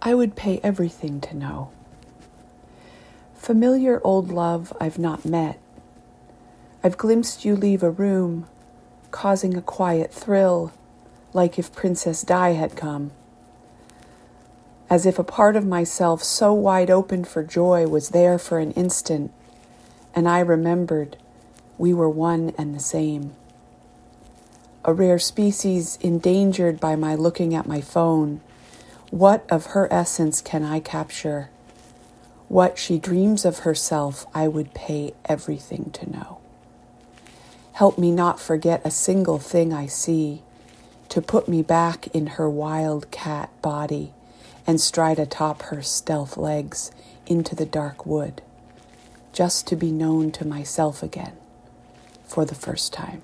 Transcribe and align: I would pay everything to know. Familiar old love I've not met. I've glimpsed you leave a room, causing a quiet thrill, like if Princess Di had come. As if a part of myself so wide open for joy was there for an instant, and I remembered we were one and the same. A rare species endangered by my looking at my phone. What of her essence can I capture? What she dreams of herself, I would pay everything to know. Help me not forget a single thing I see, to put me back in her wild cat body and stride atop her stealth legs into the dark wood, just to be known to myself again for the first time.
I 0.00 0.14
would 0.14 0.36
pay 0.36 0.60
everything 0.62 1.20
to 1.22 1.36
know. 1.36 1.70
Familiar 3.34 4.00
old 4.04 4.30
love 4.30 4.72
I've 4.80 4.98
not 4.98 5.24
met. 5.24 5.58
I've 6.84 6.96
glimpsed 6.96 7.44
you 7.44 7.56
leave 7.56 7.82
a 7.82 7.90
room, 7.90 8.46
causing 9.10 9.56
a 9.56 9.62
quiet 9.62 10.12
thrill, 10.12 10.72
like 11.32 11.58
if 11.58 11.74
Princess 11.74 12.22
Di 12.22 12.50
had 12.50 12.76
come. 12.76 13.10
As 14.88 15.04
if 15.04 15.18
a 15.18 15.24
part 15.24 15.56
of 15.56 15.66
myself 15.66 16.22
so 16.22 16.52
wide 16.52 16.90
open 16.90 17.24
for 17.24 17.42
joy 17.42 17.86
was 17.86 18.10
there 18.10 18.38
for 18.38 18.58
an 18.60 18.70
instant, 18.72 19.32
and 20.14 20.28
I 20.28 20.40
remembered 20.40 21.16
we 21.76 21.92
were 21.92 22.08
one 22.08 22.52
and 22.56 22.74
the 22.74 22.80
same. 22.80 23.34
A 24.84 24.94
rare 24.94 25.18
species 25.18 25.98
endangered 26.00 26.78
by 26.78 26.94
my 26.96 27.14
looking 27.14 27.54
at 27.54 27.66
my 27.66 27.80
phone. 27.80 28.40
What 29.10 29.46
of 29.50 29.66
her 29.66 29.90
essence 29.90 30.42
can 30.42 30.62
I 30.62 30.80
capture? 30.80 31.48
What 32.48 32.78
she 32.78 32.98
dreams 32.98 33.46
of 33.46 33.60
herself, 33.60 34.26
I 34.34 34.48
would 34.48 34.74
pay 34.74 35.14
everything 35.24 35.90
to 35.94 36.10
know. 36.10 36.40
Help 37.72 37.96
me 37.96 38.10
not 38.10 38.38
forget 38.38 38.82
a 38.84 38.90
single 38.90 39.38
thing 39.38 39.72
I 39.72 39.86
see, 39.86 40.42
to 41.08 41.22
put 41.22 41.48
me 41.48 41.62
back 41.62 42.08
in 42.08 42.26
her 42.26 42.50
wild 42.50 43.10
cat 43.10 43.50
body 43.62 44.12
and 44.66 44.78
stride 44.78 45.18
atop 45.18 45.62
her 45.62 45.80
stealth 45.80 46.36
legs 46.36 46.90
into 47.26 47.54
the 47.54 47.64
dark 47.64 48.04
wood, 48.04 48.42
just 49.32 49.66
to 49.68 49.76
be 49.76 49.90
known 49.90 50.30
to 50.32 50.46
myself 50.46 51.02
again 51.02 51.32
for 52.26 52.44
the 52.44 52.54
first 52.54 52.92
time. 52.92 53.22